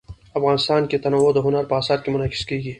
افغانستان 0.37 0.81
کې 0.89 1.01
تنوع 1.03 1.29
د 1.33 1.39
هنر 1.45 1.63
په 1.67 1.75
اثار 1.81 1.99
کې 2.01 2.09
منعکس 2.13 2.41
کېږي. 2.49 2.69